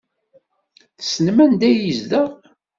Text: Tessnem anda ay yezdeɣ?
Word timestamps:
Tessnem 0.99 1.37
anda 1.43 1.63
ay 1.69 1.77
yezdeɣ? 1.85 2.29